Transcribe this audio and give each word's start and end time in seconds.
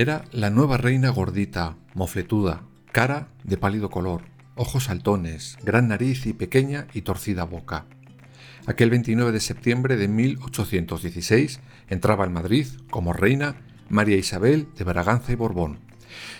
Era 0.00 0.24
la 0.32 0.48
nueva 0.48 0.78
reina 0.78 1.10
gordita, 1.10 1.76
mofletuda, 1.92 2.62
cara 2.90 3.28
de 3.44 3.58
pálido 3.58 3.90
color, 3.90 4.22
ojos 4.54 4.84
saltones, 4.84 5.58
gran 5.62 5.88
nariz 5.88 6.24
y 6.24 6.32
pequeña 6.32 6.86
y 6.94 7.02
torcida 7.02 7.44
boca. 7.44 7.84
Aquel 8.66 8.88
29 8.88 9.30
de 9.30 9.40
septiembre 9.40 9.98
de 9.98 10.08
1816 10.08 11.60
entraba 11.90 12.24
en 12.24 12.32
Madrid 12.32 12.66
como 12.88 13.12
reina 13.12 13.56
María 13.90 14.16
Isabel 14.16 14.68
de 14.74 14.84
Braganza 14.84 15.32
y 15.32 15.34
Borbón. 15.34 15.80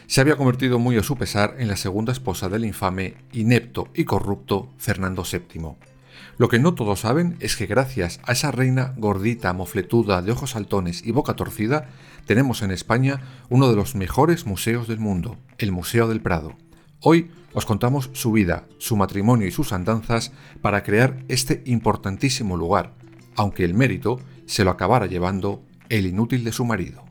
Se 0.07 0.23
había 0.23 0.37
convertido 0.37 0.79
muy 0.79 0.97
a 0.97 1.03
su 1.03 1.19
pesar 1.19 1.57
en 1.59 1.69
la 1.69 1.77
segunda 1.77 2.13
esposa 2.13 2.49
del 2.49 2.65
infame, 2.65 3.17
inepto 3.35 3.89
y 3.93 4.05
corrupto 4.05 4.73
Fernando 4.79 5.23
VII. 5.23 5.90
Lo 6.39 6.49
que 6.49 6.59
no 6.59 6.75
todos 6.75 7.01
saben 7.01 7.37
es 7.41 7.57
que 7.57 7.67
gracias 7.67 8.21
a 8.25 8.33
esa 8.33 8.51
reina 8.51 8.95
gordita, 8.97 9.53
mofletuda, 9.53 10.23
de 10.23 10.33
ojos 10.33 10.51
saltones 10.51 11.05
y 11.05 11.13
boca 11.13 11.35
torcida, 11.35 11.89
tenemos 12.27 12.63
en 12.63 12.71
España 12.71 13.21
uno 13.49 13.69
de 13.69 13.77
los 13.77 13.95
mejores 13.95 14.47
museos 14.47 14.89
del 14.89 14.99
mundo, 14.99 15.37
el 15.59 15.73
Museo 15.73 16.09
del 16.09 16.21
Prado. 16.21 16.57
Hoy 17.01 17.31
os 17.53 17.67
contamos 17.67 18.11
su 18.13 18.33
vida, 18.33 18.65
su 18.79 18.97
matrimonio 18.97 19.47
y 19.47 19.51
sus 19.51 19.73
andanzas 19.73 20.33
para 20.61 20.83
crear 20.83 21.25
este 21.29 21.63
importantísimo 21.67 22.57
lugar, 22.57 22.95
aunque 23.37 23.65
el 23.65 23.75
mérito 23.75 24.21
se 24.47 24.65
lo 24.65 24.71
acabara 24.71 25.07
llevando 25.07 25.63
el 25.89 26.07
inútil 26.07 26.45
de 26.45 26.53
su 26.53 26.65
marido. 26.65 27.10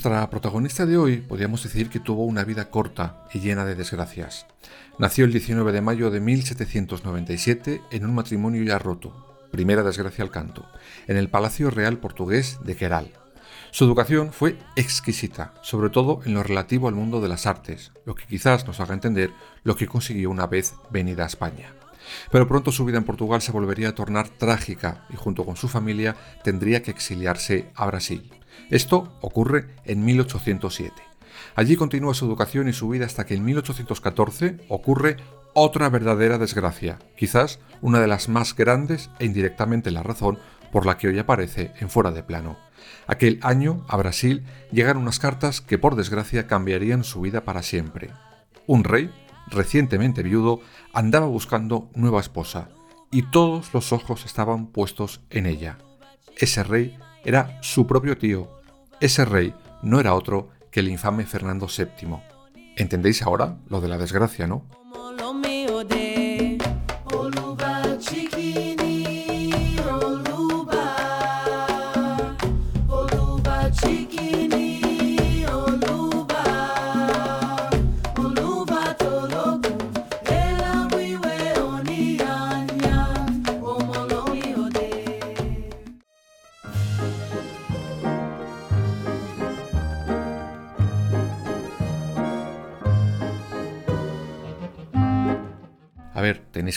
Nuestra 0.00 0.30
protagonista 0.30 0.86
de 0.86 0.96
hoy 0.96 1.18
podríamos 1.18 1.62
decir 1.62 1.90
que 1.90 2.00
tuvo 2.00 2.24
una 2.24 2.42
vida 2.42 2.70
corta 2.70 3.26
y 3.34 3.40
llena 3.40 3.66
de 3.66 3.74
desgracias. 3.74 4.46
Nació 4.98 5.26
el 5.26 5.32
19 5.32 5.72
de 5.72 5.82
mayo 5.82 6.10
de 6.10 6.20
1797 6.20 7.82
en 7.90 8.06
un 8.06 8.14
matrimonio 8.14 8.62
ya 8.62 8.78
roto, 8.78 9.36
primera 9.50 9.82
desgracia 9.82 10.24
al 10.24 10.30
canto, 10.30 10.64
en 11.06 11.18
el 11.18 11.28
Palacio 11.28 11.68
Real 11.68 11.98
Portugués 11.98 12.60
de 12.64 12.76
Queral. 12.76 13.12
Su 13.72 13.84
educación 13.84 14.32
fue 14.32 14.56
exquisita, 14.74 15.52
sobre 15.60 15.90
todo 15.90 16.22
en 16.24 16.32
lo 16.32 16.42
relativo 16.42 16.88
al 16.88 16.94
mundo 16.94 17.20
de 17.20 17.28
las 17.28 17.44
artes, 17.44 17.92
lo 18.06 18.14
que 18.14 18.24
quizás 18.24 18.66
nos 18.66 18.80
haga 18.80 18.94
entender 18.94 19.30
lo 19.64 19.76
que 19.76 19.86
consiguió 19.86 20.30
una 20.30 20.46
vez 20.46 20.76
venida 20.88 21.24
a 21.24 21.26
España. 21.26 21.74
Pero 22.32 22.48
pronto 22.48 22.72
su 22.72 22.86
vida 22.86 22.96
en 22.96 23.04
Portugal 23.04 23.42
se 23.42 23.52
volvería 23.52 23.90
a 23.90 23.94
tornar 23.94 24.30
trágica 24.30 25.04
y 25.10 25.16
junto 25.16 25.44
con 25.44 25.56
su 25.56 25.68
familia 25.68 26.16
tendría 26.42 26.82
que 26.82 26.90
exiliarse 26.90 27.70
a 27.74 27.84
Brasil. 27.84 28.39
Esto 28.68 29.12
ocurre 29.20 29.66
en 29.84 30.04
1807. 30.04 30.92
Allí 31.54 31.76
continúa 31.76 32.14
su 32.14 32.26
educación 32.26 32.68
y 32.68 32.72
su 32.72 32.88
vida 32.88 33.06
hasta 33.06 33.26
que 33.26 33.34
en 33.34 33.44
1814 33.44 34.58
ocurre 34.68 35.16
otra 35.54 35.88
verdadera 35.88 36.38
desgracia, 36.38 36.98
quizás 37.16 37.58
una 37.80 38.00
de 38.00 38.06
las 38.06 38.28
más 38.28 38.54
grandes 38.54 39.10
e 39.18 39.24
indirectamente 39.24 39.90
la 39.90 40.02
razón 40.02 40.38
por 40.70 40.86
la 40.86 40.96
que 40.96 41.08
hoy 41.08 41.18
aparece 41.18 41.72
en 41.80 41.90
fuera 41.90 42.12
de 42.12 42.22
plano. 42.22 42.56
Aquel 43.06 43.40
año, 43.42 43.84
a 43.88 43.96
Brasil, 43.96 44.44
llegan 44.70 44.96
unas 44.96 45.18
cartas 45.18 45.60
que 45.60 45.78
por 45.78 45.96
desgracia 45.96 46.46
cambiarían 46.46 47.02
su 47.02 47.22
vida 47.22 47.44
para 47.44 47.62
siempre. 47.62 48.10
Un 48.66 48.84
rey, 48.84 49.10
recientemente 49.48 50.22
viudo, 50.22 50.60
andaba 50.92 51.26
buscando 51.26 51.90
nueva 51.94 52.20
esposa, 52.20 52.68
y 53.10 53.22
todos 53.22 53.74
los 53.74 53.92
ojos 53.92 54.24
estaban 54.24 54.68
puestos 54.68 55.20
en 55.30 55.46
ella. 55.46 55.78
Ese 56.36 56.62
rey 56.62 56.96
era 57.24 57.58
su 57.62 57.86
propio 57.86 58.16
tío, 58.16 58.48
ese 59.00 59.24
rey 59.24 59.54
no 59.82 60.00
era 60.00 60.14
otro 60.14 60.50
que 60.70 60.80
el 60.80 60.88
infame 60.88 61.26
Fernando 61.26 61.66
VII. 61.66 62.16
¿Entendéis 62.76 63.22
ahora 63.22 63.58
lo 63.68 63.80
de 63.80 63.88
la 63.88 63.98
desgracia, 63.98 64.46
no? 64.46 64.64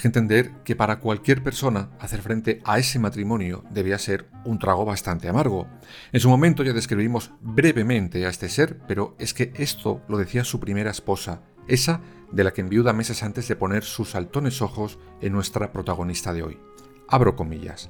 Que 0.03 0.09
entender 0.09 0.52
que 0.66 0.75
para 0.75 1.00
cualquier 1.00 1.41
persona 1.44 1.90
hacer 1.97 2.22
frente 2.22 2.59
a 2.66 2.78
ese 2.78 3.00
matrimonio 3.00 3.64
debía 3.72 3.97
ser 3.97 4.28
un 4.44 4.59
trago 4.59 4.84
bastante 4.84 5.30
amargo. 5.30 5.66
En 6.12 6.19
su 6.19 6.28
momento 6.28 6.62
ya 6.62 6.74
describimos 6.74 7.31
brevemente 7.40 8.25
a 8.25 8.30
este 8.30 8.50
ser, 8.50 8.80
pero 8.86 9.16
es 9.18 9.34
que 9.34 9.53
esto 9.56 10.02
lo 10.09 10.18
decía 10.18 10.44
su 10.44 10.59
primera 10.59 10.91
esposa, 10.91 11.44
esa 11.69 12.02
de 12.34 12.44
la 12.44 12.52
que 12.52 12.59
enviuda 12.59 12.91
meses 12.91 13.24
antes 13.24 13.47
de 13.47 13.56
poner 13.56 13.86
sus 13.86 14.09
saltones 14.09 14.62
ojos 14.62 15.00
en 15.22 15.31
nuestra 15.31 15.72
protagonista 15.72 16.34
de 16.34 16.44
hoy. 16.44 16.59
Abro 17.08 17.38
comillas. 17.38 17.90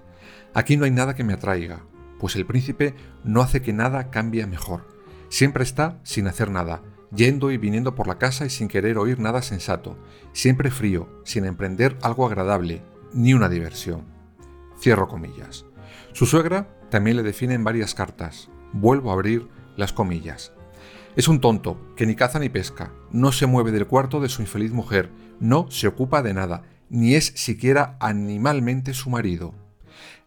Aquí 0.54 0.78
no 0.78 0.86
hay 0.86 0.92
nada 0.92 1.16
que 1.16 1.24
me 1.24 1.34
atraiga, 1.34 1.84
pues 2.20 2.36
el 2.36 2.46
príncipe 2.46 2.94
no 3.24 3.42
hace 3.42 3.64
que 3.64 3.74
nada 3.74 4.12
cambie 4.12 4.46
mejor. 4.46 4.88
Siempre 5.30 5.64
está 5.64 6.00
sin 6.04 6.28
hacer 6.28 6.52
nada, 6.52 6.84
yendo 7.16 7.52
y 7.52 7.58
viniendo 7.58 7.96
por 7.96 8.08
la 8.08 8.18
casa 8.18 8.46
y 8.46 8.50
sin 8.50 8.68
querer 8.68 8.98
oír 8.98 9.20
nada 9.20 9.42
sensato, 9.42 9.98
siempre 10.34 10.72
frío, 10.72 11.22
sin 11.24 11.46
emprender 11.46 11.98
algo 12.02 12.26
agradable, 12.26 12.82
ni 13.14 13.34
una 13.34 13.50
diversión. 13.50 14.06
Cierro 14.80 15.08
comillas. 15.08 15.66
Su 16.14 16.26
suegra 16.26 16.68
también 16.90 17.18
le 17.18 17.24
define 17.24 17.54
en 17.54 17.64
varias 17.64 17.94
cartas. 17.94 18.50
Vuelvo 18.74 19.12
a 19.12 19.14
abrir 19.14 19.48
las 19.78 19.94
comillas. 19.94 20.54
Es 21.16 21.28
un 21.28 21.40
tonto, 21.40 21.78
que 21.96 22.08
ni 22.08 22.16
caza 22.16 22.40
ni 22.40 22.50
pesca, 22.50 22.92
no 23.12 23.32
se 23.32 23.46
mueve 23.46 23.72
del 23.72 23.86
cuarto 23.86 24.20
de 24.20 24.30
su 24.30 24.42
infeliz 24.42 24.72
mujer, 24.72 25.12
no 25.40 25.70
se 25.70 25.88
ocupa 25.88 26.24
de 26.24 26.34
nada, 26.34 26.64
ni 26.90 27.14
es 27.14 27.34
siquiera 27.36 27.98
animalmente 28.00 28.94
su 28.94 29.12
marido. 29.12 29.54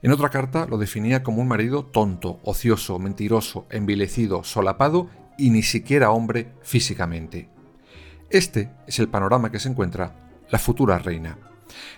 En 0.02 0.12
otra 0.12 0.28
carta 0.28 0.66
lo 0.66 0.78
definía 0.78 1.24
como 1.24 1.42
un 1.42 1.48
marido 1.48 1.84
tonto, 1.84 2.38
ocioso, 2.44 3.00
mentiroso, 3.00 3.66
envilecido, 3.70 4.44
solapado 4.44 5.08
y 5.38 5.50
ni 5.50 5.62
siquiera 5.62 6.10
hombre 6.10 6.52
físicamente. 6.62 7.48
Este 8.30 8.70
es 8.86 8.98
el 8.98 9.08
panorama 9.08 9.50
que 9.50 9.58
se 9.58 9.68
encuentra 9.68 10.14
la 10.50 10.58
futura 10.58 10.98
reina. 10.98 11.38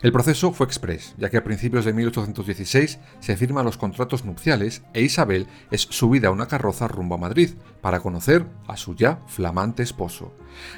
El 0.02 0.12
proceso 0.12 0.52
fue 0.52 0.67
express, 0.67 1.14
ya 1.19 1.31
que 1.31 1.37
a 1.37 1.44
principios 1.44 1.85
de 1.85 1.93
1816 1.93 2.99
se 3.20 3.37
firman 3.37 3.64
los 3.64 3.76
contratos 3.76 4.25
nupciales 4.25 4.82
e 4.94 5.02
Isabel 5.02 5.46
es 5.70 5.82
subida 5.82 6.29
a 6.29 6.32
una 6.32 6.49
carroza 6.49 6.88
rumbo 6.88 7.17
a 7.17 7.19
Madrid 7.19 7.50
para 7.81 8.00
conocer 8.00 8.46
a 8.67 8.76
su 8.76 8.94
ya 8.94 9.20
flamante 9.26 9.82
esposo. 9.82 10.34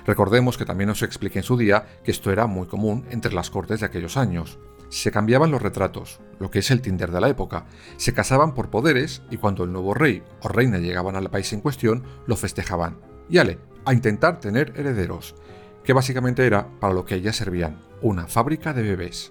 Recordemos 0.06 0.58
que 0.58 0.64
también 0.64 0.90
os 0.90 1.02
expliqué 1.02 1.40
en 1.40 1.44
su 1.44 1.56
día 1.56 1.86
que 2.04 2.10
esto 2.10 2.30
era 2.30 2.46
muy 2.46 2.66
común 2.66 3.06
entre 3.10 3.32
las 3.32 3.50
cortes 3.50 3.80
de 3.80 3.86
aquellos 3.86 4.16
años. 4.16 4.58
Se 4.90 5.12
cambiaban 5.12 5.52
los 5.52 5.62
retratos, 5.62 6.20
lo 6.40 6.50
que 6.50 6.58
es 6.58 6.70
el 6.72 6.82
Tinder 6.82 7.12
de 7.12 7.20
la 7.20 7.28
época, 7.28 7.66
se 7.96 8.12
casaban 8.12 8.54
por 8.54 8.70
poderes 8.70 9.22
y 9.30 9.36
cuando 9.36 9.64
el 9.64 9.72
nuevo 9.72 9.94
rey 9.94 10.22
o 10.42 10.48
reina 10.48 10.78
llegaban 10.78 11.14
al 11.14 11.30
país 11.30 11.52
en 11.52 11.60
cuestión, 11.60 12.02
lo 12.26 12.36
festejaban. 12.36 12.98
Y 13.28 13.38
a 13.38 13.92
intentar 13.92 14.40
tener 14.40 14.72
herederos, 14.76 15.36
que 15.84 15.92
básicamente 15.92 16.44
era 16.44 16.66
para 16.80 16.92
lo 16.92 17.04
que 17.04 17.14
ellas 17.14 17.36
servían, 17.36 17.80
una 18.02 18.26
fábrica 18.26 18.72
de 18.72 18.82
bebés. 18.82 19.30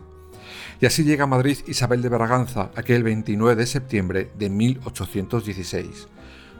Y 0.79 0.85
así 0.85 1.03
llega 1.03 1.25
a 1.25 1.27
Madrid 1.27 1.57
Isabel 1.67 2.01
de 2.01 2.09
Braganza 2.09 2.71
aquel 2.75 3.03
29 3.03 3.55
de 3.55 3.67
septiembre 3.67 4.31
de 4.37 4.49
1816. 4.49 6.07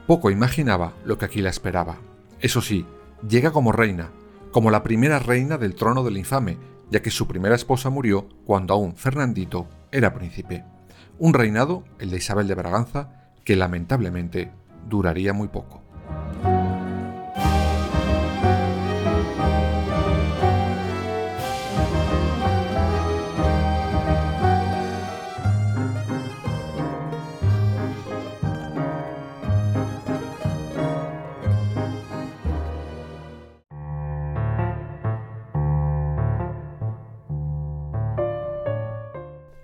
poco 0.05 0.29
imaginaba 0.29 0.93
lo 1.05 1.17
que 1.17 1.25
aquí 1.25 1.41
la 1.41 1.49
esperaba. 1.49 1.99
Eso 2.41 2.61
sí, 2.61 2.85
llega 3.27 3.51
como 3.51 3.71
reina, 3.71 4.11
como 4.51 4.71
la 4.71 4.83
primera 4.83 5.19
reina 5.19 5.57
del 5.57 5.75
trono 5.75 6.03
del 6.03 6.17
infame, 6.17 6.57
ya 6.91 7.01
que 7.01 7.11
su 7.11 7.27
primera 7.27 7.55
esposa 7.55 7.89
murió 7.89 8.27
cuando 8.45 8.73
aún 8.73 8.95
Fernandito 8.95 9.67
era 9.91 10.13
príncipe. 10.13 10.63
Un 11.17 11.33
reinado, 11.33 11.83
el 11.99 12.09
de 12.09 12.17
Isabel 12.17 12.47
de 12.47 12.55
Braganza, 12.55 13.31
que 13.43 13.55
lamentablemente 13.55 14.51
duraría 14.87 15.33
muy 15.33 15.47
poco. 15.49 15.83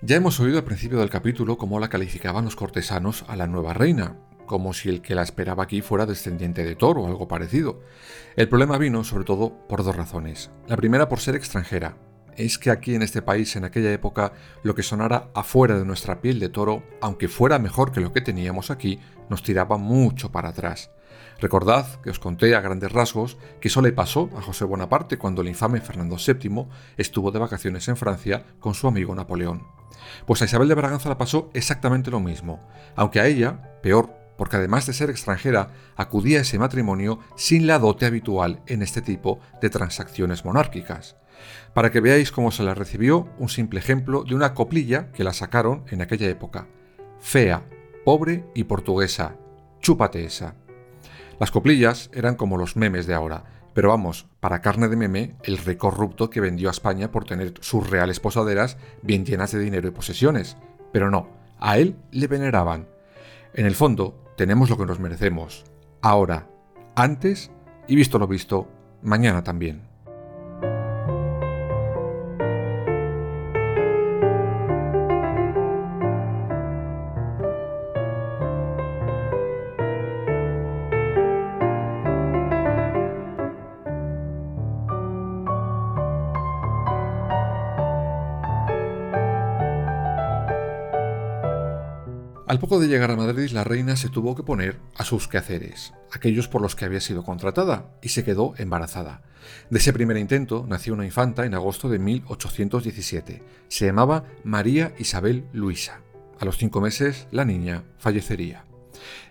Ya 0.06 0.14
hemos 0.14 0.38
oído 0.38 0.58
al 0.58 0.62
principio 0.62 1.00
del 1.00 1.10
capítulo 1.10 1.58
cómo 1.58 1.80
la 1.80 1.88
calificaban 1.88 2.44
los 2.44 2.54
cortesanos 2.54 3.24
a 3.26 3.34
la 3.34 3.48
nueva 3.48 3.74
reina, 3.74 4.14
como 4.46 4.72
si 4.72 4.88
el 4.88 5.02
que 5.02 5.16
la 5.16 5.24
esperaba 5.24 5.64
aquí 5.64 5.82
fuera 5.82 6.06
descendiente 6.06 6.62
de 6.62 6.76
Thor 6.76 6.96
o 7.00 7.08
algo 7.08 7.26
parecido. 7.26 7.80
El 8.36 8.48
problema 8.48 8.78
vino 8.78 9.02
sobre 9.02 9.24
todo 9.24 9.66
por 9.66 9.82
dos 9.82 9.96
razones. 9.96 10.52
La 10.68 10.76
primera 10.76 11.08
por 11.08 11.18
ser 11.18 11.34
extranjera. 11.34 11.96
Es 12.36 12.58
que 12.58 12.70
aquí 12.70 12.94
en 12.94 13.02
este 13.02 13.22
país 13.22 13.56
en 13.56 13.64
aquella 13.64 13.92
época 13.92 14.32
lo 14.62 14.74
que 14.74 14.82
sonara 14.82 15.30
afuera 15.34 15.78
de 15.78 15.86
nuestra 15.86 16.20
piel 16.20 16.38
de 16.38 16.50
toro, 16.50 16.82
aunque 17.00 17.28
fuera 17.28 17.58
mejor 17.58 17.92
que 17.92 18.00
lo 18.00 18.12
que 18.12 18.20
teníamos 18.20 18.70
aquí, 18.70 19.00
nos 19.30 19.42
tiraba 19.42 19.78
mucho 19.78 20.30
para 20.30 20.50
atrás. 20.50 20.90
Recordad 21.40 22.00
que 22.02 22.10
os 22.10 22.18
conté 22.18 22.54
a 22.54 22.60
grandes 22.60 22.92
rasgos 22.92 23.38
que 23.60 23.68
eso 23.68 23.80
le 23.80 23.92
pasó 23.92 24.30
a 24.36 24.42
José 24.42 24.64
Bonaparte 24.64 25.18
cuando 25.18 25.42
el 25.42 25.48
infame 25.48 25.80
Fernando 25.80 26.16
VII 26.16 26.66
estuvo 26.96 27.30
de 27.30 27.38
vacaciones 27.38 27.88
en 27.88 27.96
Francia 27.96 28.44
con 28.60 28.74
su 28.74 28.86
amigo 28.86 29.14
Napoleón. 29.14 29.66
Pues 30.26 30.42
a 30.42 30.44
Isabel 30.44 30.68
de 30.68 30.74
Braganza 30.74 31.08
le 31.08 31.16
pasó 31.16 31.50
exactamente 31.54 32.10
lo 32.10 32.20
mismo, 32.20 32.66
aunque 32.96 33.20
a 33.20 33.26
ella, 33.26 33.78
peor, 33.82 34.25
porque 34.36 34.56
además 34.56 34.86
de 34.86 34.92
ser 34.92 35.10
extranjera, 35.10 35.70
acudía 35.96 36.38
a 36.38 36.42
ese 36.42 36.58
matrimonio 36.58 37.20
sin 37.36 37.66
la 37.66 37.78
dote 37.78 38.06
habitual 38.06 38.62
en 38.66 38.82
este 38.82 39.02
tipo 39.02 39.40
de 39.60 39.70
transacciones 39.70 40.44
monárquicas. 40.44 41.16
Para 41.74 41.90
que 41.90 42.00
veáis 42.00 42.32
cómo 42.32 42.50
se 42.50 42.62
la 42.62 42.74
recibió, 42.74 43.28
un 43.38 43.48
simple 43.48 43.80
ejemplo 43.80 44.24
de 44.24 44.34
una 44.34 44.54
coplilla 44.54 45.12
que 45.12 45.24
la 45.24 45.32
sacaron 45.32 45.84
en 45.90 46.00
aquella 46.00 46.28
época. 46.28 46.66
Fea, 47.20 47.62
pobre 48.04 48.44
y 48.54 48.64
portuguesa. 48.64 49.36
Chúpate 49.80 50.24
esa. 50.24 50.54
Las 51.38 51.50
coplillas 51.50 52.10
eran 52.14 52.36
como 52.36 52.56
los 52.56 52.76
memes 52.76 53.06
de 53.06 53.14
ahora, 53.14 53.44
pero 53.74 53.90
vamos, 53.90 54.26
para 54.40 54.62
carne 54.62 54.88
de 54.88 54.96
meme, 54.96 55.36
el 55.42 55.58
rey 55.58 55.76
corrupto 55.76 56.30
que 56.30 56.40
vendió 56.40 56.68
a 56.68 56.70
España 56.70 57.10
por 57.10 57.26
tener 57.26 57.52
sus 57.60 57.90
reales 57.90 58.20
posaderas 58.20 58.78
bien 59.02 59.26
llenas 59.26 59.52
de 59.52 59.58
dinero 59.58 59.86
y 59.86 59.90
posesiones. 59.90 60.56
Pero 60.92 61.10
no, 61.10 61.28
a 61.60 61.76
él 61.76 61.96
le 62.10 62.26
veneraban. 62.26 62.88
En 63.52 63.66
el 63.66 63.74
fondo, 63.74 64.25
tenemos 64.36 64.70
lo 64.70 64.76
que 64.76 64.86
nos 64.86 65.00
merecemos. 65.00 65.64
Ahora, 66.02 66.48
antes 66.94 67.50
y 67.88 67.96
visto 67.96 68.18
lo 68.18 68.26
visto, 68.26 68.68
mañana 69.02 69.42
también. 69.42 69.85
Al 92.46 92.60
poco 92.60 92.78
de 92.78 92.86
llegar 92.86 93.10
a 93.10 93.16
Madrid, 93.16 93.50
la 93.50 93.64
reina 93.64 93.96
se 93.96 94.08
tuvo 94.08 94.36
que 94.36 94.44
poner 94.44 94.78
a 94.96 95.04
sus 95.04 95.26
quehaceres, 95.26 95.94
aquellos 96.12 96.46
por 96.46 96.62
los 96.62 96.76
que 96.76 96.84
había 96.84 97.00
sido 97.00 97.24
contratada, 97.24 97.90
y 98.02 98.10
se 98.10 98.22
quedó 98.22 98.54
embarazada. 98.56 99.22
De 99.68 99.78
ese 99.78 99.92
primer 99.92 100.16
intento 100.16 100.64
nació 100.68 100.94
una 100.94 101.04
infanta 101.04 101.44
en 101.44 101.54
agosto 101.54 101.88
de 101.88 101.98
1817. 101.98 103.42
Se 103.66 103.86
llamaba 103.86 104.22
María 104.44 104.94
Isabel 104.96 105.44
Luisa. 105.52 106.02
A 106.38 106.44
los 106.44 106.56
cinco 106.56 106.80
meses, 106.80 107.26
la 107.32 107.44
niña 107.44 107.82
fallecería. 107.98 108.65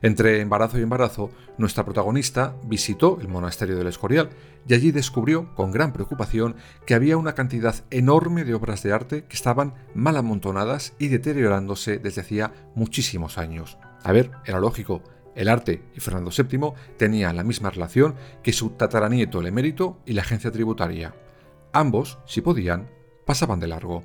Entre 0.02 0.42
embarazo 0.42 0.80
y 0.80 0.82
embarazo, 0.82 1.32
nuestra 1.58 1.86
protagonista 1.86 2.56
visitó 2.64 3.20
el 3.22 3.28
monasterio 3.28 3.76
del 3.76 3.88
Escorial 3.88 4.30
y 4.68 4.74
allí 4.74 4.92
descubrió 4.92 5.54
con 5.56 5.72
gran 5.72 5.94
preocupación 5.94 6.56
que 6.86 6.96
había 6.96 7.18
una 7.18 7.36
cantidad 7.36 7.76
enorme 7.92 8.44
de 8.44 8.54
obras 8.54 8.84
de 8.84 8.94
arte 8.94 9.26
que 9.26 9.36
estaban 9.36 9.74
mal 9.94 10.18
amontonadas 10.18 10.94
y 11.00 11.08
deteriorándose 11.08 11.98
desde 11.98 12.22
hacía 12.22 12.54
muchísimos 12.76 13.38
años. 13.38 13.78
A 14.04 14.12
ver, 14.12 14.32
era 14.46 14.60
lógico, 14.60 15.02
el 15.36 15.50
arte 15.50 15.84
y 15.96 16.00
Fernando 16.00 16.32
VII 16.32 16.74
tenían 16.98 17.36
la 17.36 17.44
misma 17.44 17.70
relación 17.70 18.16
que 18.42 18.54
su 18.54 18.72
tataranieto 18.72 19.42
el 19.42 19.48
emérito 19.48 20.00
y 20.06 20.14
la 20.14 20.22
agencia 20.22 20.52
tributaria. 20.52 21.14
Ambos, 21.74 22.20
si 22.26 22.42
podían, 22.42 22.90
pasaban 23.26 23.60
de 23.60 23.68
largo. 23.68 24.04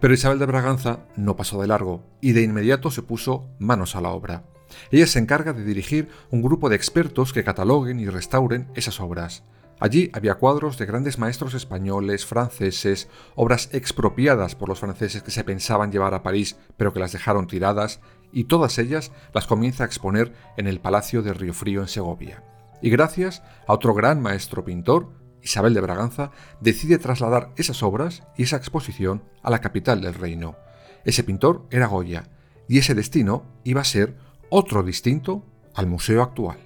Pero 0.00 0.14
Isabel 0.14 0.38
de 0.38 0.46
Braganza 0.46 1.00
no 1.16 1.36
pasó 1.36 1.60
de 1.60 1.68
largo 1.68 2.02
y 2.20 2.32
de 2.32 2.42
inmediato 2.42 2.90
se 2.90 3.02
puso 3.02 3.46
manos 3.58 3.94
a 3.94 4.00
la 4.00 4.10
obra. 4.10 4.44
Ella 4.90 5.06
se 5.06 5.18
encarga 5.18 5.52
de 5.52 5.64
dirigir 5.64 6.08
un 6.30 6.42
grupo 6.42 6.68
de 6.68 6.76
expertos 6.76 7.32
que 7.32 7.44
cataloguen 7.44 8.00
y 8.00 8.08
restauren 8.08 8.68
esas 8.74 9.00
obras. 9.00 9.44
Allí 9.80 10.10
había 10.12 10.36
cuadros 10.36 10.78
de 10.78 10.86
grandes 10.86 11.18
maestros 11.18 11.52
españoles, 11.54 12.24
franceses, 12.24 13.08
obras 13.34 13.68
expropiadas 13.72 14.54
por 14.54 14.68
los 14.68 14.80
franceses 14.80 15.22
que 15.22 15.30
se 15.30 15.44
pensaban 15.44 15.90
llevar 15.90 16.14
a 16.14 16.22
París 16.22 16.56
pero 16.76 16.92
que 16.92 17.00
las 17.00 17.12
dejaron 17.12 17.46
tiradas, 17.46 18.00
y 18.32 18.44
todas 18.44 18.78
ellas 18.78 19.12
las 19.32 19.46
comienza 19.46 19.84
a 19.84 19.86
exponer 19.86 20.32
en 20.56 20.66
el 20.66 20.80
Palacio 20.80 21.22
de 21.22 21.34
Río 21.34 21.54
Frío 21.54 21.80
en 21.80 21.88
Segovia. 21.88 22.42
Y 22.82 22.90
gracias 22.90 23.42
a 23.66 23.72
otro 23.72 23.94
gran 23.94 24.20
maestro 24.20 24.64
pintor, 24.64 25.10
Isabel 25.42 25.74
de 25.74 25.80
Braganza, 25.80 26.30
decide 26.60 26.98
trasladar 26.98 27.52
esas 27.56 27.82
obras 27.82 28.22
y 28.36 28.44
esa 28.44 28.56
exposición 28.56 29.22
a 29.42 29.50
la 29.50 29.60
capital 29.60 30.00
del 30.00 30.14
reino. 30.14 30.56
Ese 31.04 31.22
pintor 31.22 31.66
era 31.70 31.86
Goya, 31.86 32.30
y 32.68 32.78
ese 32.78 32.94
destino 32.94 33.44
iba 33.62 33.82
a 33.82 33.84
ser 33.84 34.16
otro 34.50 34.82
distinto 34.82 35.42
al 35.74 35.86
museo 35.86 36.22
actual. 36.22 36.58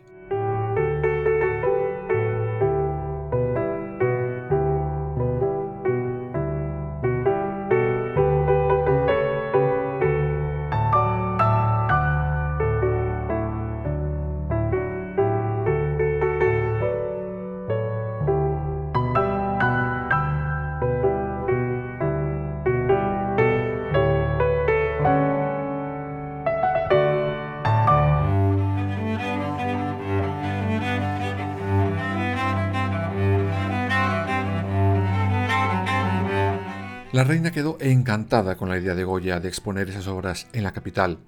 La 37.19 37.25
reina 37.25 37.51
quedó 37.51 37.79
encantada 37.81 38.57
con 38.57 38.69
la 38.69 38.79
idea 38.79 38.95
de 38.95 39.03
Goya 39.03 39.41
de 39.41 39.49
exponer 39.49 39.89
esas 39.89 40.07
obras 40.07 40.47
en 40.53 40.63
la 40.63 40.71
capital, 40.71 41.19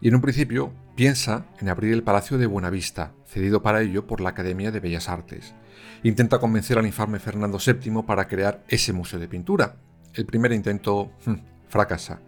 y 0.00 0.06
en 0.06 0.14
un 0.14 0.20
principio 0.20 0.72
piensa 0.94 1.46
en 1.58 1.68
abrir 1.68 1.92
el 1.92 2.04
Palacio 2.04 2.38
de 2.38 2.46
Buenavista, 2.46 3.12
cedido 3.26 3.60
para 3.60 3.82
ello 3.82 4.06
por 4.06 4.20
la 4.20 4.28
Academia 4.28 4.70
de 4.70 4.78
Bellas 4.78 5.08
Artes. 5.08 5.52
Intenta 6.04 6.38
convencer 6.38 6.78
al 6.78 6.86
infame 6.86 7.18
Fernando 7.18 7.58
VII 7.58 8.04
para 8.04 8.28
crear 8.28 8.62
ese 8.68 8.92
museo 8.92 9.18
de 9.18 9.26
pintura. 9.26 9.78
El 10.14 10.26
primer 10.26 10.52
intento 10.52 11.10
hmm, 11.26 11.34
fracasa, 11.68 12.20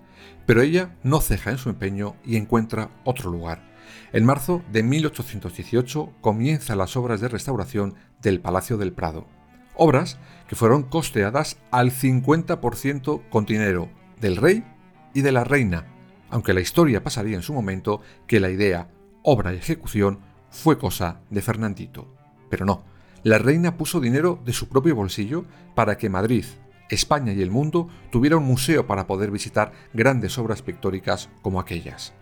pero 0.44 0.61
ella 0.61 0.97
no 1.04 1.21
ceja 1.21 1.52
en 1.52 1.59
su 1.59 1.68
empeño 1.68 2.16
y 2.25 2.35
encuentra 2.35 2.90
otro 3.04 3.30
lugar. 3.30 3.62
En 4.12 4.25
marzo 4.25 4.64
de 4.73 4.83
1818 4.83 6.14
comienzan 6.21 6.78
las 6.78 6.97
obras 6.97 7.21
de 7.21 7.28
restauración 7.28 7.94
del 8.21 8.40
Palacio 8.40 8.76
del 8.76 8.92
Prado 8.92 9.28
obras 9.76 10.19
que 10.49 10.57
fueron 10.57 10.83
costeadas 10.83 11.59
al 11.71 11.90
50% 11.90 13.23
con 13.31 13.45
dinero 13.45 13.88
del 14.21 14.37
rey 14.37 14.64
y 15.14 15.23
de 15.23 15.33
la 15.33 15.45
reina, 15.45 15.87
aunque 16.31 16.54
la 16.54 16.61
historia 16.61 17.02
pasaría 17.02 17.37
en 17.37 17.43
su 17.43 17.52
momento 17.52 18.00
que 18.26 18.40
la 18.40 18.50
idea, 18.50 18.88
obra 19.23 19.54
y 19.54 19.57
ejecución 19.57 20.21
fue 20.50 20.78
cosa 20.78 21.21
de 21.31 21.43
Fernandito. 21.43 22.07
Pero 22.50 22.64
no, 22.64 22.85
la 23.23 23.38
reina 23.38 23.76
puso 23.76 24.00
dinero 24.00 24.38
de 24.45 24.52
su 24.52 24.69
propio 24.69 24.95
bolsillo 24.95 25.45
para 25.75 25.97
que 25.97 26.11
Madrid, 26.11 26.45
España 26.90 27.33
y 27.33 27.43
el 27.43 27.50
mundo 27.50 27.88
tuviera 28.11 28.37
un 28.37 28.45
museo 28.45 28.87
para 28.87 29.07
poder 29.07 29.31
visitar 29.31 29.73
grandes 29.93 30.38
obras 30.38 30.62
pictóricas 30.62 31.31
como 31.43 31.59
aquellas. 31.59 32.12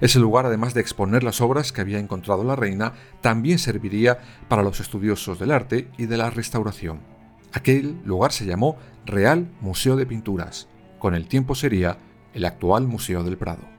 Ese 0.00 0.18
lugar, 0.18 0.46
además 0.46 0.74
de 0.74 0.80
exponer 0.80 1.24
las 1.24 1.40
obras 1.40 1.72
que 1.72 1.80
había 1.80 1.98
encontrado 1.98 2.44
la 2.44 2.56
reina, 2.56 2.92
también 3.20 3.58
serviría 3.58 4.18
para 4.48 4.62
los 4.62 4.80
estudiosos 4.80 5.38
del 5.38 5.50
arte 5.50 5.88
y 5.98 6.06
de 6.06 6.16
la 6.16 6.30
restauración. 6.30 7.00
Aquel 7.52 8.00
lugar 8.04 8.32
se 8.32 8.46
llamó 8.46 8.76
Real 9.06 9.48
Museo 9.60 9.96
de 9.96 10.06
Pinturas. 10.06 10.68
Con 10.98 11.14
el 11.14 11.26
tiempo 11.26 11.54
sería 11.54 11.98
el 12.34 12.44
actual 12.44 12.86
Museo 12.86 13.24
del 13.24 13.38
Prado. 13.38 13.77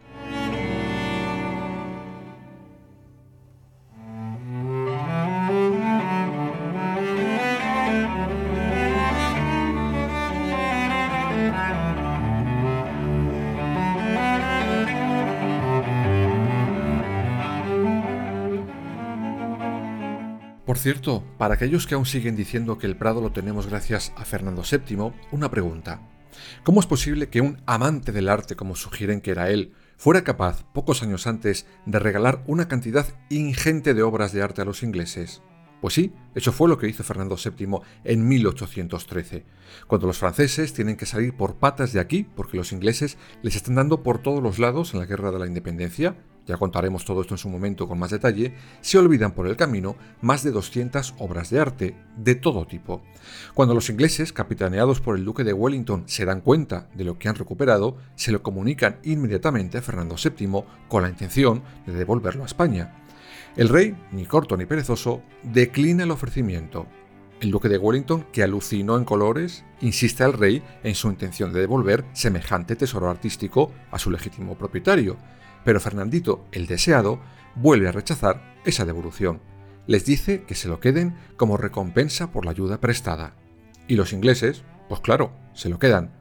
Por 20.70 20.78
cierto, 20.78 21.24
para 21.40 21.56
aquellos 21.56 21.88
que 21.88 21.96
aún 21.96 22.06
siguen 22.06 22.36
diciendo 22.36 22.78
que 22.78 22.86
el 22.86 22.96
Prado 22.96 23.22
lo 23.22 23.32
tenemos 23.32 23.66
gracias 23.66 24.14
a 24.16 24.24
Fernando 24.24 24.62
VII, 24.62 25.14
una 25.32 25.50
pregunta. 25.50 26.00
¿Cómo 26.64 26.80
es 26.80 26.86
posible 26.86 27.28
que 27.28 27.42
un 27.42 27.60
amante 27.66 28.12
del 28.12 28.30
arte, 28.30 28.56
como 28.56 28.76
sugieren 28.76 29.20
que 29.20 29.32
era 29.32 29.50
él, 29.50 29.74
fuera 29.98 30.24
capaz, 30.24 30.64
pocos 30.72 31.02
años 31.02 31.26
antes, 31.26 31.66
de 31.88 31.98
regalar 31.98 32.44
una 32.46 32.68
cantidad 32.68 33.08
ingente 33.32 33.96
de 33.96 34.04
obras 34.04 34.32
de 34.32 34.44
arte 34.44 34.62
a 34.62 34.66
los 34.66 34.84
ingleses? 34.84 35.42
Pues 35.82 35.96
sí, 35.96 36.14
eso 36.36 36.52
fue 36.52 36.70
lo 36.70 36.78
que 36.78 36.88
hizo 36.88 37.04
Fernando 37.04 37.36
VII 37.36 37.80
en 38.04 38.28
1813, 38.28 39.46
cuando 39.88 40.06
los 40.06 40.20
franceses 40.20 40.74
tienen 40.74 40.98
que 40.98 41.08
salir 41.08 41.36
por 41.36 41.56
patas 41.56 41.94
de 41.94 42.00
aquí 42.00 42.28
porque 42.36 42.58
los 42.58 42.74
ingleses 42.74 43.18
les 43.42 43.56
están 43.56 43.74
dando 43.74 44.04
por 44.04 44.22
todos 44.22 44.44
los 44.44 44.60
lados 44.60 44.94
en 44.94 45.00
la 45.00 45.08
guerra 45.08 45.32
de 45.32 45.40
la 45.40 45.48
independencia 45.48 46.16
ya 46.50 46.58
contaremos 46.58 47.06
todo 47.06 47.22
esto 47.22 47.36
en 47.36 47.38
su 47.38 47.48
momento 47.48 47.88
con 47.88 48.00
más 48.00 48.10
detalle, 48.10 48.56
se 48.82 48.98
olvidan 48.98 49.34
por 49.34 49.46
el 49.46 49.56
camino 49.56 49.96
más 50.20 50.44
de 50.44 50.50
200 50.50 51.14
obras 51.20 51.52
de 51.52 51.60
arte, 51.60 51.96
de 52.18 52.34
todo 52.34 52.66
tipo. 52.66 53.04
Cuando 53.54 53.76
los 53.76 53.92
ingleses, 53.92 54.34
capitaneados 54.34 55.00
por 55.00 55.16
el 55.16 55.26
duque 55.26 55.44
de 55.44 55.54
Wellington, 55.54 56.06
se 56.08 56.26
dan 56.26 56.42
cuenta 56.42 56.90
de 56.96 57.04
lo 57.04 57.20
que 57.20 57.30
han 57.30 57.36
recuperado, 57.36 57.98
se 58.16 58.32
lo 58.32 58.42
comunican 58.42 58.98
inmediatamente 59.04 59.78
a 59.78 59.84
Fernando 59.84 60.16
VII 60.16 60.64
con 60.88 61.04
la 61.04 61.10
intención 61.10 61.62
de 61.86 61.94
devolverlo 61.94 62.42
a 62.42 62.48
España. 62.48 63.06
El 63.56 63.70
rey, 63.70 63.96
ni 64.12 64.26
corto 64.26 64.58
ni 64.58 64.66
perezoso, 64.66 65.22
declina 65.44 66.04
el 66.04 66.12
ofrecimiento. 66.12 66.88
El 67.42 67.52
duque 67.52 67.70
de 67.70 67.78
Wellington, 67.78 68.26
que 68.34 68.42
alucinó 68.42 68.98
en 68.98 69.06
colores, 69.06 69.64
insiste 69.82 70.24
al 70.24 70.34
rey 70.34 70.64
en 70.84 70.96
su 70.96 71.10
intención 71.10 71.54
de 71.54 71.60
devolver 71.60 72.06
semejante 72.14 72.76
tesoro 72.76 73.08
artístico 73.08 73.72
a 73.92 74.00
su 74.00 74.10
legítimo 74.10 74.58
propietario, 74.58 75.16
pero 75.64 75.80
Fernandito, 75.80 76.46
el 76.52 76.68
deseado, 76.68 77.20
vuelve 77.56 77.88
a 77.88 77.92
rechazar 77.92 78.56
esa 78.66 78.86
devolución. 78.86 79.42
Les 79.88 80.06
dice 80.06 80.44
que 80.44 80.56
se 80.56 80.68
lo 80.68 80.80
queden 80.80 81.16
como 81.38 81.58
recompensa 81.58 82.32
por 82.32 82.46
la 82.46 82.52
ayuda 82.52 82.80
prestada. 82.80 83.34
Y 83.88 83.96
los 83.96 84.14
ingleses, 84.14 84.64
pues 84.88 85.02
claro, 85.02 85.32
se 85.54 85.70
lo 85.70 85.80
quedan. 85.80 86.14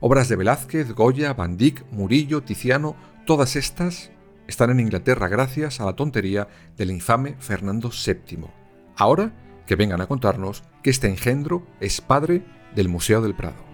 Obras 0.00 0.28
de 0.28 0.36
Velázquez, 0.36 0.92
Goya, 0.92 1.32
Van 1.34 1.56
Dyck, 1.56 1.84
Murillo, 1.92 2.42
Tiziano, 2.42 2.96
todas 3.24 3.54
estas 3.54 4.10
están 4.48 4.70
en 4.70 4.80
Inglaterra 4.80 5.28
gracias 5.28 5.80
a 5.80 5.84
la 5.84 5.94
tontería 5.94 6.48
del 6.76 6.90
infame 6.90 7.36
Fernando 7.38 7.90
VII. 7.90 8.46
Ahora 8.96 9.32
que 9.66 9.76
vengan 9.76 10.00
a 10.00 10.06
contarnos 10.06 10.64
que 10.82 10.90
este 10.90 11.08
engendro 11.08 11.66
es 11.80 12.00
padre 12.00 12.44
del 12.74 12.88
Museo 12.88 13.22
del 13.22 13.34
Prado. 13.34 13.71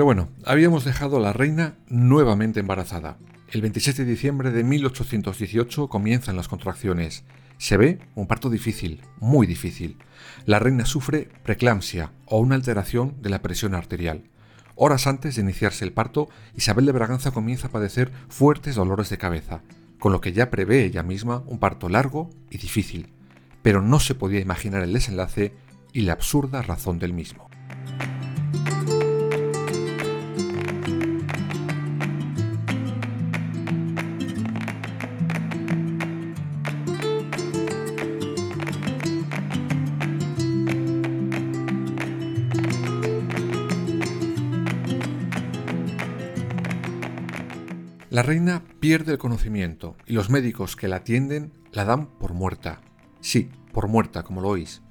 Pero 0.00 0.06
bueno, 0.06 0.30
habíamos 0.46 0.86
dejado 0.86 1.18
a 1.18 1.20
la 1.20 1.34
reina 1.34 1.74
nuevamente 1.86 2.60
embarazada. 2.60 3.18
El 3.50 3.60
27 3.60 4.06
de 4.06 4.10
diciembre 4.10 4.50
de 4.50 4.64
1818 4.64 5.88
comienzan 5.88 6.36
las 6.36 6.48
contracciones. 6.48 7.24
Se 7.58 7.76
ve 7.76 7.98
un 8.14 8.26
parto 8.26 8.48
difícil, 8.48 9.02
muy 9.18 9.46
difícil. 9.46 9.98
La 10.46 10.58
reina 10.58 10.86
sufre 10.86 11.28
preeclampsia 11.42 12.12
o 12.24 12.38
una 12.38 12.54
alteración 12.54 13.20
de 13.20 13.28
la 13.28 13.42
presión 13.42 13.74
arterial. 13.74 14.22
Horas 14.74 15.06
antes 15.06 15.36
de 15.36 15.42
iniciarse 15.42 15.84
el 15.84 15.92
parto, 15.92 16.30
Isabel 16.56 16.86
de 16.86 16.92
Braganza 16.92 17.32
comienza 17.32 17.66
a 17.66 17.70
padecer 17.70 18.10
fuertes 18.30 18.76
dolores 18.76 19.10
de 19.10 19.18
cabeza, 19.18 19.60
con 19.98 20.12
lo 20.12 20.22
que 20.22 20.32
ya 20.32 20.48
prevé 20.48 20.82
ella 20.86 21.02
misma 21.02 21.42
un 21.44 21.58
parto 21.58 21.90
largo 21.90 22.30
y 22.48 22.56
difícil, 22.56 23.12
pero 23.60 23.82
no 23.82 24.00
se 24.00 24.14
podía 24.14 24.40
imaginar 24.40 24.82
el 24.82 24.94
desenlace 24.94 25.52
y 25.92 26.00
la 26.00 26.14
absurda 26.14 26.62
razón 26.62 26.98
del 26.98 27.12
mismo. 27.12 27.49
La 48.10 48.24
reina 48.24 48.64
pierde 48.80 49.12
el 49.12 49.18
conocimiento 49.18 49.96
y 50.04 50.14
los 50.14 50.30
médicos 50.30 50.74
que 50.74 50.88
la 50.88 50.96
atienden 50.96 51.52
la 51.70 51.84
dan 51.84 52.06
por 52.18 52.34
muerta. 52.34 52.80
Sí, 53.20 53.52
por 53.72 53.86
muerta, 53.86 54.24
como 54.24 54.40
lo 54.40 54.48
oís. 54.48 54.82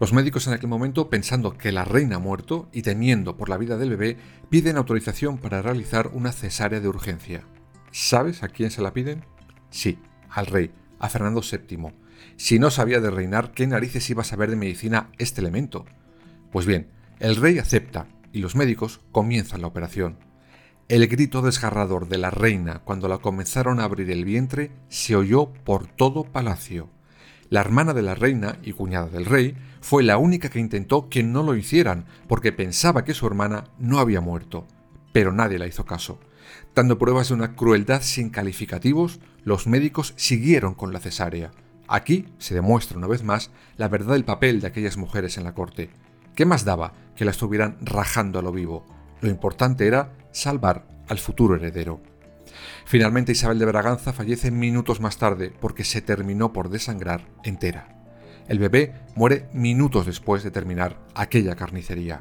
Los 0.00 0.14
médicos 0.14 0.46
en 0.46 0.54
aquel 0.54 0.70
momento, 0.70 1.10
pensando 1.10 1.58
que 1.58 1.72
la 1.72 1.84
reina 1.84 2.16
ha 2.16 2.20
muerto 2.20 2.70
y 2.72 2.80
temiendo 2.80 3.36
por 3.36 3.50
la 3.50 3.58
vida 3.58 3.76
del 3.76 3.90
bebé, 3.90 4.16
piden 4.48 4.78
autorización 4.78 5.36
para 5.36 5.60
realizar 5.60 6.08
una 6.14 6.32
cesárea 6.32 6.80
de 6.80 6.88
urgencia. 6.88 7.44
¿Sabes 7.90 8.42
a 8.42 8.48
quién 8.48 8.70
se 8.70 8.80
la 8.80 8.94
piden? 8.94 9.26
Sí, 9.68 9.98
al 10.30 10.46
rey, 10.46 10.70
a 11.00 11.10
Fernando 11.10 11.42
VII. 11.42 11.92
Si 12.36 12.58
no 12.58 12.70
sabía 12.70 13.00
de 13.00 13.10
reinar, 13.10 13.52
¿qué 13.52 13.66
narices 13.66 14.08
iba 14.08 14.22
a 14.22 14.24
saber 14.24 14.48
de 14.48 14.56
medicina 14.56 15.10
este 15.18 15.42
elemento? 15.42 15.84
Pues 16.50 16.64
bien, 16.64 16.88
el 17.18 17.36
rey 17.36 17.58
acepta 17.58 18.08
y 18.32 18.38
los 18.38 18.56
médicos 18.56 19.02
comienzan 19.12 19.60
la 19.60 19.66
operación. 19.66 20.16
El 20.86 21.06
grito 21.06 21.40
desgarrador 21.40 22.08
de 22.08 22.18
la 22.18 22.28
reina 22.28 22.80
cuando 22.84 23.08
la 23.08 23.16
comenzaron 23.16 23.80
a 23.80 23.84
abrir 23.84 24.10
el 24.10 24.26
vientre 24.26 24.70
se 24.90 25.16
oyó 25.16 25.46
por 25.46 25.86
todo 25.86 26.24
palacio. 26.24 26.90
La 27.48 27.62
hermana 27.62 27.94
de 27.94 28.02
la 28.02 28.14
reina 28.14 28.58
y 28.62 28.72
cuñada 28.72 29.06
del 29.06 29.24
rey 29.24 29.56
fue 29.80 30.02
la 30.02 30.18
única 30.18 30.50
que 30.50 30.58
intentó 30.58 31.08
que 31.08 31.22
no 31.22 31.42
lo 31.42 31.56
hicieran 31.56 32.04
porque 32.28 32.52
pensaba 32.52 33.02
que 33.02 33.14
su 33.14 33.26
hermana 33.26 33.64
no 33.78 33.98
había 33.98 34.20
muerto. 34.20 34.66
Pero 35.14 35.32
nadie 35.32 35.58
la 35.58 35.66
hizo 35.66 35.86
caso. 35.86 36.20
Dando 36.74 36.98
pruebas 36.98 37.28
de 37.28 37.34
una 37.34 37.56
crueldad 37.56 38.02
sin 38.02 38.28
calificativos, 38.28 39.20
los 39.42 39.66
médicos 39.66 40.12
siguieron 40.16 40.74
con 40.74 40.92
la 40.92 41.00
cesárea. 41.00 41.50
Aquí 41.88 42.26
se 42.36 42.54
demuestra 42.54 42.98
una 42.98 43.06
vez 43.06 43.22
más 43.22 43.50
la 43.78 43.88
verdad 43.88 44.12
del 44.12 44.26
papel 44.26 44.60
de 44.60 44.66
aquellas 44.66 44.98
mujeres 44.98 45.38
en 45.38 45.44
la 45.44 45.54
corte. 45.54 45.88
¿Qué 46.34 46.44
más 46.44 46.66
daba 46.66 46.92
que 47.16 47.24
la 47.24 47.30
estuvieran 47.30 47.78
rajando 47.80 48.38
a 48.38 48.42
lo 48.42 48.52
vivo? 48.52 48.93
Lo 49.24 49.30
importante 49.30 49.86
era 49.86 50.12
salvar 50.32 50.86
al 51.08 51.18
futuro 51.18 51.54
heredero. 51.54 52.02
Finalmente 52.84 53.32
Isabel 53.32 53.58
de 53.58 53.64
Braganza 53.64 54.12
fallece 54.12 54.50
minutos 54.50 55.00
más 55.00 55.16
tarde 55.16 55.50
porque 55.62 55.82
se 55.82 56.02
terminó 56.02 56.52
por 56.52 56.68
desangrar 56.68 57.24
entera. 57.42 57.88
El 58.48 58.58
bebé 58.58 58.92
muere 59.16 59.48
minutos 59.54 60.04
después 60.04 60.42
de 60.42 60.50
terminar 60.50 60.98
aquella 61.14 61.56
carnicería. 61.56 62.20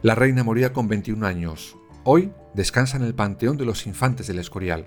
La 0.00 0.14
reina 0.14 0.42
moría 0.44 0.72
con 0.72 0.88
21 0.88 1.26
años. 1.26 1.76
Hoy 2.04 2.32
descansa 2.54 2.96
en 2.96 3.02
el 3.02 3.14
Panteón 3.14 3.58
de 3.58 3.66
los 3.66 3.86
Infantes 3.86 4.26
del 4.26 4.38
Escorial, 4.38 4.86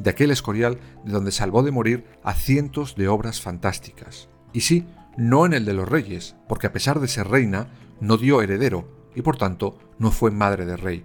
de 0.00 0.10
aquel 0.10 0.32
Escorial 0.32 0.80
de 1.04 1.12
donde 1.12 1.30
salvó 1.30 1.62
de 1.62 1.70
morir 1.70 2.06
a 2.24 2.34
cientos 2.34 2.96
de 2.96 3.06
obras 3.06 3.40
fantásticas. 3.40 4.28
Y 4.52 4.62
sí, 4.62 4.88
no 5.16 5.46
en 5.46 5.52
el 5.52 5.64
de 5.64 5.74
los 5.74 5.88
reyes, 5.88 6.34
porque 6.48 6.66
a 6.66 6.72
pesar 6.72 6.98
de 6.98 7.06
ser 7.06 7.28
reina, 7.28 7.68
no 8.00 8.16
dio 8.16 8.42
heredero 8.42 9.00
y 9.14 9.22
por 9.22 9.36
tanto 9.36 9.78
no 9.98 10.10
fue 10.10 10.30
madre 10.30 10.64
de 10.64 10.76
rey, 10.76 11.04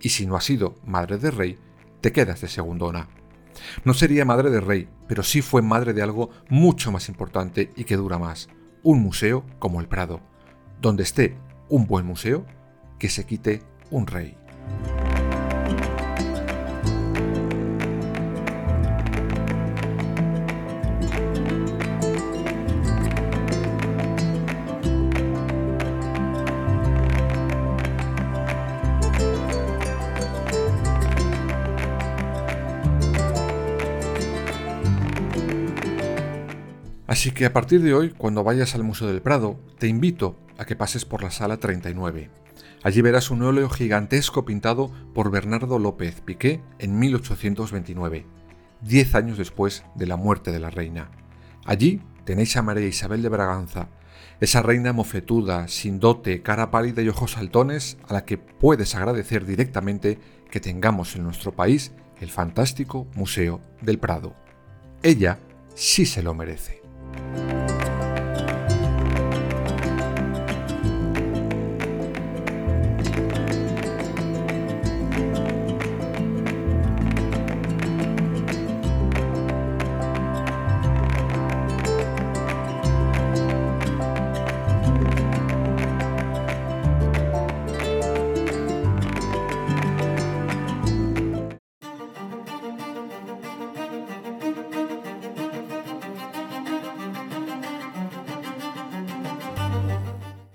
y 0.00 0.10
si 0.10 0.26
no 0.26 0.36
has 0.36 0.44
sido 0.44 0.76
madre 0.84 1.18
de 1.18 1.30
rey, 1.30 1.58
te 2.00 2.12
quedas 2.12 2.40
de 2.40 2.48
segundona. 2.48 3.08
No 3.84 3.94
sería 3.94 4.24
madre 4.24 4.50
de 4.50 4.60
rey, 4.60 4.88
pero 5.08 5.22
sí 5.22 5.42
fue 5.42 5.62
madre 5.62 5.92
de 5.92 6.02
algo 6.02 6.30
mucho 6.48 6.92
más 6.92 7.08
importante 7.08 7.72
y 7.76 7.84
que 7.84 7.96
dura 7.96 8.18
más, 8.18 8.48
un 8.82 9.00
museo 9.00 9.44
como 9.58 9.80
el 9.80 9.88
Prado. 9.88 10.20
Donde 10.80 11.02
esté 11.02 11.36
un 11.68 11.86
buen 11.86 12.06
museo, 12.06 12.46
que 12.98 13.08
se 13.08 13.26
quite 13.26 13.62
un 13.90 14.06
rey. 14.06 14.36
Así 37.08 37.30
que 37.30 37.46
a 37.46 37.54
partir 37.54 37.80
de 37.82 37.94
hoy, 37.94 38.10
cuando 38.10 38.44
vayas 38.44 38.74
al 38.74 38.84
Museo 38.84 39.08
del 39.08 39.22
Prado, 39.22 39.58
te 39.78 39.88
invito 39.88 40.38
a 40.58 40.66
que 40.66 40.76
pases 40.76 41.06
por 41.06 41.22
la 41.22 41.30
sala 41.30 41.56
39. 41.56 42.30
Allí 42.82 43.00
verás 43.00 43.30
un 43.30 43.42
óleo 43.42 43.70
gigantesco 43.70 44.44
pintado 44.44 44.92
por 45.14 45.30
Bernardo 45.30 45.78
López 45.78 46.20
Piqué 46.20 46.60
en 46.78 46.98
1829, 46.98 48.26
diez 48.82 49.14
años 49.14 49.38
después 49.38 49.84
de 49.94 50.06
la 50.06 50.16
muerte 50.16 50.52
de 50.52 50.60
la 50.60 50.68
reina. 50.68 51.10
Allí 51.64 52.02
tenéis 52.24 52.54
a 52.58 52.62
María 52.62 52.86
Isabel 52.86 53.22
de 53.22 53.30
Braganza, 53.30 53.88
esa 54.40 54.60
reina 54.60 54.92
mofetuda, 54.92 55.66
sin 55.66 56.00
dote, 56.00 56.42
cara 56.42 56.70
pálida 56.70 57.00
y 57.00 57.08
ojos 57.08 57.32
saltones, 57.32 57.96
a 58.06 58.12
la 58.12 58.24
que 58.26 58.36
puedes 58.36 58.94
agradecer 58.94 59.46
directamente 59.46 60.18
que 60.50 60.60
tengamos 60.60 61.16
en 61.16 61.24
nuestro 61.24 61.52
país 61.52 61.92
el 62.20 62.30
fantástico 62.30 63.06
Museo 63.14 63.62
del 63.80 63.98
Prado. 63.98 64.34
Ella 65.02 65.38
sí 65.74 66.04
se 66.04 66.22
lo 66.22 66.34
merece. 66.34 66.77